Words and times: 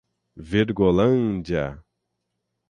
Virgolândia 0.49 1.85